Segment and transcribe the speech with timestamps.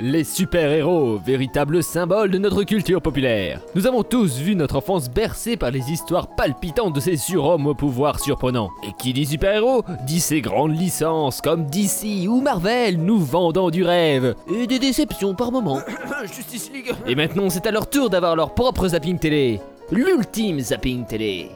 [0.00, 3.60] Les super-héros, véritables symboles de notre culture populaire.
[3.74, 7.74] Nous avons tous vu notre enfance bercée par les histoires palpitantes de ces surhommes au
[7.74, 8.70] pouvoir surprenant.
[8.84, 13.82] Et qui dit super-héros dit ces grandes licences comme DC ou Marvel nous vendant du
[13.82, 14.36] rêve.
[14.54, 15.80] Et des déceptions par moments.
[16.32, 16.94] Justice League.
[17.08, 19.60] Et maintenant, c'est à leur tour d'avoir leur propre zapping télé.
[19.90, 21.50] L'ultime zapping télé.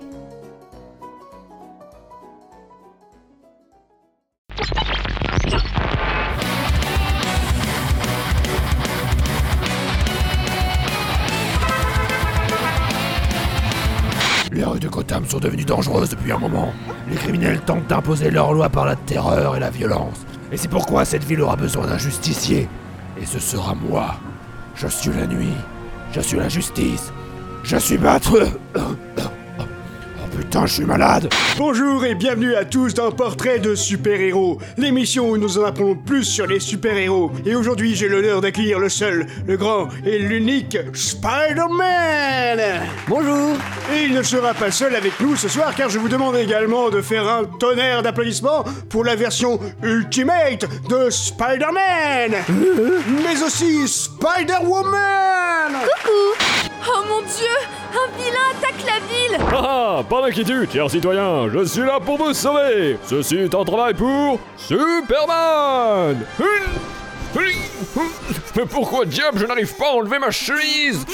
[15.33, 16.75] Sont devenues dangereuses depuis un moment.
[17.09, 20.27] Les criminels tentent d'imposer leur loi par la terreur et la violence.
[20.53, 22.69] Et c'est pourquoi cette ville aura besoin d'un justicier.
[23.19, 24.17] Et ce sera moi.
[24.75, 25.57] Je suis la nuit.
[26.13, 27.15] Je suis la justice.
[27.65, 28.37] Je suis battre.
[30.53, 31.33] Putain, je suis malade.
[31.57, 36.25] Bonjour et bienvenue à tous dans Portrait de super-héros, l'émission où nous en apprenons plus
[36.25, 37.33] sur les super-héros.
[37.47, 42.61] Et aujourd'hui, j'ai l'honneur d'accueillir le seul, le grand et l'unique Spider-Man.
[43.09, 43.57] Bonjour.
[43.95, 46.91] Et il ne sera pas seul avec nous ce soir car je vous demande également
[46.91, 52.35] de faire un tonnerre d'applaudissements pour la version Ultimate de Spider-Man.
[53.25, 54.93] Mais aussi Spider-Woman
[56.89, 57.57] Oh mon dieu
[57.93, 59.39] Un vilain attaque la ville.
[59.53, 62.99] Ah ah, pas d'inquiétude, chers citoyens, je suis là pour vous sauver.
[63.05, 66.19] Ceci est un travail pour Superman
[67.35, 71.05] Mais pourquoi diable je n'arrive pas à enlever ma chemise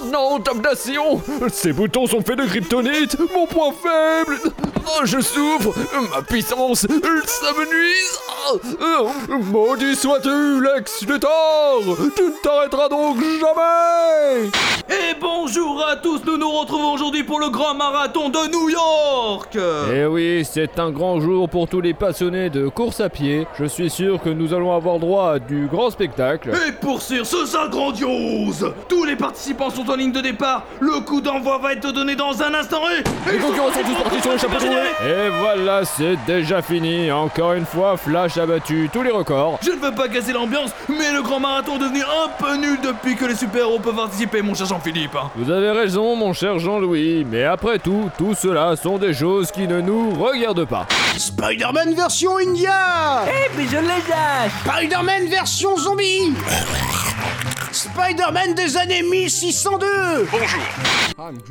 [0.00, 1.22] Oh non, damnation
[1.52, 4.38] Ces boutons sont faits de kryptonite, mon point faible.
[4.86, 5.74] Oh, je souffre
[6.12, 8.18] Ma puissance, ça me nuise.
[8.50, 11.82] Oh, Maudit sois-tu, Lex Luthor
[12.16, 14.48] Tu ne t'arrêteras donc jamais.
[14.90, 19.58] Et bonjour à tous, nous nous retrouvons aujourd'hui pour le grand marathon de New York.
[19.94, 23.46] Eh oui, c'est un grand jour pour tous les passionnés de course à pied.
[23.58, 26.50] Je suis sûr que nous allons avoir droit du grand spectacle.
[26.68, 31.00] Et pour sûr, ce sera grandiose Tous les participants sont en ligne de départ, le
[31.00, 33.04] coup d'envoi va être donné dans un instant et...
[33.30, 35.06] Les concurrents sont tous partis sur les chapeaux de roue.
[35.06, 37.10] Et voilà, c'est déjà fini.
[37.10, 39.58] Encore une fois, Flash a battu tous les records.
[39.62, 42.78] Je ne veux pas casser l'ambiance, mais le grand marathon est devenu un peu nul
[42.82, 47.26] depuis que les super-héros peuvent participer, mon cher Jean-Philippe Vous avez raison, mon cher Jean-Louis.
[47.30, 50.86] Mais après tout, tout cela sont des choses qui ne nous regardent pas.
[51.16, 56.32] Spider-Man version India Eh, je les Spider-Man version zombie
[57.70, 60.26] Spider-Man des années 1602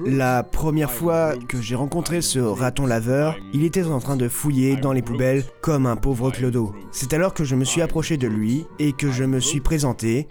[0.06, 4.78] La première fois que j'ai rencontré ce raton laveur, il était en train de fouiller
[4.78, 6.74] dans les poubelles comme un pauvre clodo.
[6.92, 10.28] C'est alors que je me suis approché de lui et que je me suis présenté.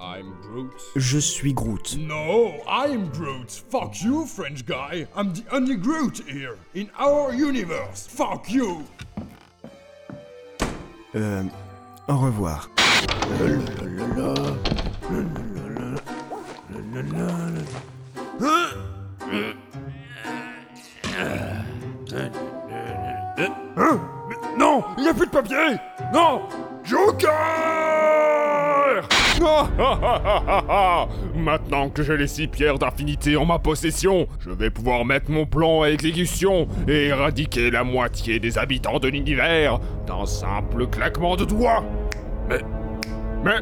[0.96, 1.96] Je suis Groot.
[1.98, 3.62] No, I'm Groot.
[3.70, 5.06] Fuck you, French guy.
[5.16, 6.56] I'm the only Groot here.
[6.74, 8.08] In our universe.
[8.08, 8.82] Fuck you.
[11.14, 11.42] Euh,
[12.08, 12.70] au revoir.
[24.58, 25.56] Non, il n'y a plus de papier
[26.12, 26.42] Non
[26.84, 27.75] Joker
[31.34, 35.46] Maintenant que j'ai les six pierres d'infinité en ma possession, je vais pouvoir mettre mon
[35.46, 41.44] plan à exécution et éradiquer la moitié des habitants de l'univers d'un simple claquement de
[41.44, 41.84] doigts.
[42.48, 42.60] Mais...
[43.44, 43.60] Mais...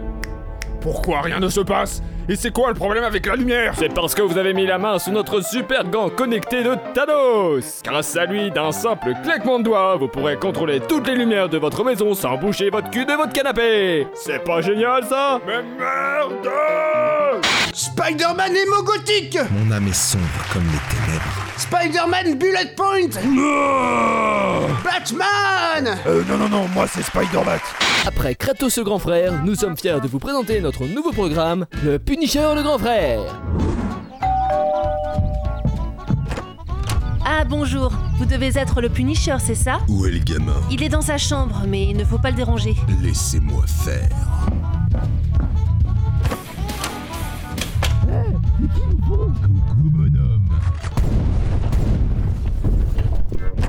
[0.84, 4.14] Pourquoi rien ne se passe Et c'est quoi le problème avec la lumière C'est parce
[4.14, 7.80] que vous avez mis la main sous notre super gant connecté de Thanos.
[7.82, 11.56] Grâce à lui, d'un simple claquement de doigts, vous pourrez contrôler toutes les lumières de
[11.56, 14.06] votre maison sans boucher votre cul de votre canapé.
[14.12, 16.50] C'est pas génial ça Mais merde
[17.72, 21.43] Spider-Man hémogothique Mon âme est sombre comme les ténèbres.
[21.56, 23.10] Spider-Man Bullet Point
[24.82, 27.58] Batman Euh, non, non, non, moi c'est Spider-Man.
[28.06, 31.98] Après Kratos le grand frère, nous sommes fiers de vous présenter notre nouveau programme, le
[31.98, 33.20] Punisher le grand frère.
[37.26, 39.78] Ah bonjour, vous devez être le Punisher, c'est ça?
[39.88, 40.54] Où est le gamin?
[40.70, 42.74] Il est dans sa chambre, mais il ne faut pas le déranger.
[43.02, 44.08] Laissez-moi faire.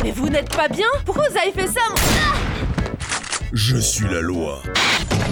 [0.06, 0.86] Mais vous n'êtes pas bien?
[1.04, 1.82] Pourquoi vous avez fait ça?
[1.92, 2.65] Ah
[3.58, 4.62] Je suis la loi.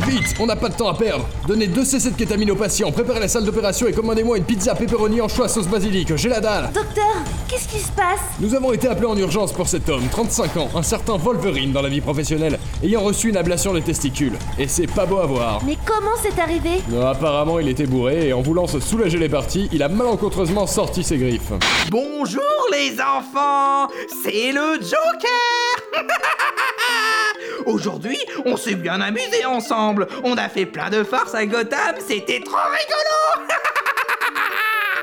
[0.07, 1.27] Vite, on n'a pas de temps à perdre.
[1.45, 4.73] Donnez deux cc de kétamine aux patients, préparez la salle d'opération et commandez-moi une pizza
[4.75, 6.15] pepperoni anchois sauce basilic.
[6.15, 6.71] J'ai la dalle.
[6.73, 7.03] Docteur,
[7.49, 8.21] qu'est-ce qui se passe?
[8.39, 11.81] Nous avons été appelés en urgence pour cet homme, 35 ans, un certain Wolverine dans
[11.81, 14.37] la vie professionnelle, ayant reçu une ablation de testicules.
[14.57, 15.61] Et c'est pas beau à voir.
[15.65, 16.81] Mais comment c'est arrivé?
[16.87, 20.65] Non, apparemment, il était bourré et en voulant se soulager les parties, il a malencontreusement
[20.65, 21.51] sorti ses griffes.
[21.89, 22.41] Bonjour
[22.71, 23.91] les enfants,
[24.23, 26.03] c'est le Joker
[27.65, 30.07] Aujourd'hui, on s'est bien amusé ensemble.
[30.23, 33.47] On a fait plein de farces à Gotham, c'était trop rigolo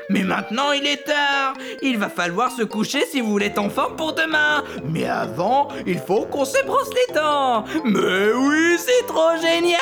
[0.09, 1.53] Mais maintenant il est tard.
[1.81, 4.63] Il va falloir se coucher si vous voulez être en forme pour demain.
[4.83, 7.63] Mais avant, il faut qu'on se brosse les dents.
[7.85, 9.79] Mais oui, c'est trop génial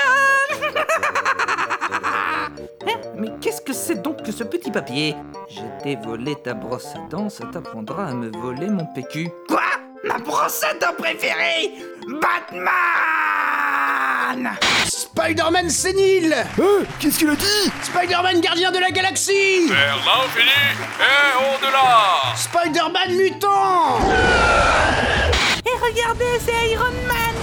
[2.86, 5.16] Hein, Mais qu'est-ce que c'est donc que ce petit papier?
[5.50, 9.30] J'ai dévolé ta brosse à dents, ça t'apprendra à me voler mon PQ.
[10.04, 11.74] Ma brosse à dents préférée
[12.22, 12.70] Batman!
[14.88, 17.72] Spider-Man sénile Euh, qu'est-ce qu'il a dit?
[17.84, 19.68] Spider-Man gardien de la galaxie!
[19.68, 20.50] Vers l'infini
[21.00, 22.34] et au-delà!
[22.36, 24.00] Spider-Man mutant!
[25.66, 27.36] Et regardez, c'est Iron Man!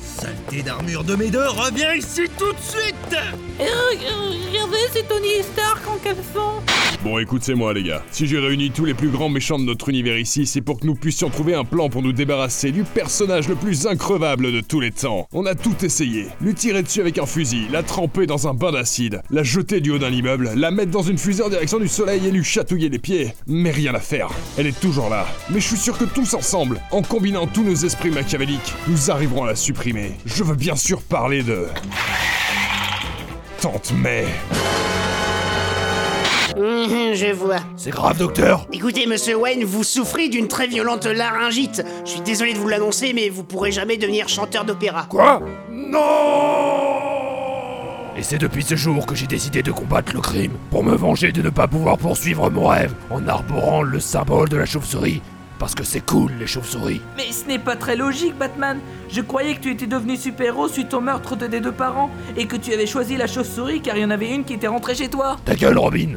[0.00, 5.96] Saleté d'armure de mes deux, reviens ici tout de suite Regardez, c'est Tony Stark en
[5.98, 6.62] caleçon
[7.04, 8.02] Bon, écoute, c'est moi, les gars.
[8.12, 10.86] Si j'ai réuni tous les plus grands méchants de notre univers ici, c'est pour que
[10.86, 14.78] nous puissions trouver un plan pour nous débarrasser du personnage le plus increvable de tous
[14.78, 15.26] les temps.
[15.32, 16.28] On a tout essayé.
[16.40, 19.90] Lui tirer dessus avec un fusil, la tremper dans un bain d'acide, la jeter du
[19.90, 22.88] haut d'un immeuble, la mettre dans une fusée en direction du soleil et lui chatouiller
[22.88, 23.34] les pieds.
[23.48, 24.28] Mais rien à faire.
[24.56, 25.26] Elle est toujours là.
[25.50, 29.42] Mais je suis sûr que tous ensemble, en combinant tous nos esprits machiavéliques, nous arriverons
[29.42, 30.12] à la supprimer.
[30.24, 31.66] Je veux bien sûr parler de...
[33.62, 34.24] Tante May.
[36.56, 37.60] Hum, Je vois.
[37.76, 41.84] C'est grave, docteur Écoutez, monsieur Wayne, vous souffrez d'une très violente laryngite.
[42.04, 45.06] Je suis désolé de vous l'annoncer, mais vous pourrez jamais devenir chanteur d'opéra.
[45.08, 45.40] Quoi?
[45.70, 46.00] Non
[48.16, 51.30] Et c'est depuis ce jour que j'ai décidé de combattre le crime, pour me venger
[51.30, 55.22] de ne pas pouvoir poursuivre mon rêve en arborant le symbole de la chauve-souris.
[55.62, 57.00] Parce que c'est cool, les chauves-souris.
[57.16, 58.80] Mais ce n'est pas très logique, Batman.
[59.08, 62.46] Je croyais que tu étais devenu super-héros suite au meurtre de tes deux parents et
[62.46, 64.96] que tu avais choisi la chauve-souris car il y en avait une qui était rentrée
[64.96, 65.36] chez toi.
[65.44, 66.16] Ta gueule, Robin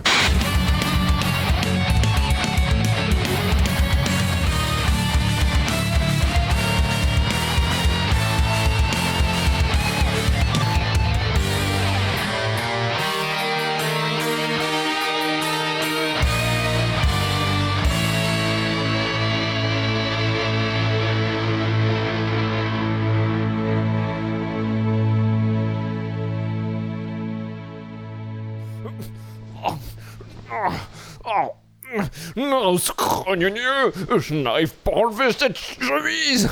[32.35, 36.49] Non, scrogneux, je n'arrive pas à enlever cette chemise.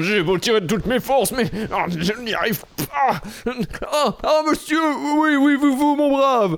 [0.00, 1.50] J'ai beau tirer de toutes mes forces, mais
[1.98, 2.60] je n'y arrive
[2.94, 3.20] pas.
[3.92, 4.78] Ah, ah, monsieur,
[5.18, 6.56] oui, oui, vous, vous, mon brave.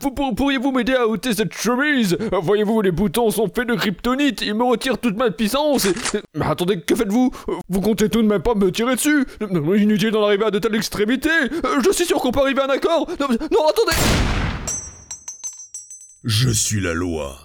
[0.00, 2.18] Pour- pour- Pourriez-vous m'aider à ôter cette chemise?
[2.32, 4.42] Voyez-vous, les boutons sont faits de kryptonite.
[4.42, 5.86] Ils me retirent toute ma puissance.
[6.34, 7.30] Mais attendez, que faites-vous?
[7.68, 9.24] Vous comptez tout de même pas me tirer dessus?
[9.40, 11.28] Inutile d'en arriver à de telles extrémités.
[11.84, 13.08] Je suis sûr qu'on peut arriver à un accord.
[13.20, 13.26] Non
[13.68, 13.96] attendez.
[16.24, 17.36] Je suis la loi.